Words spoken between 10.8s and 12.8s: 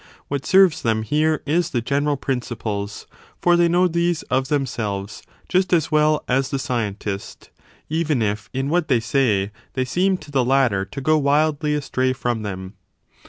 to go wildly astray from them.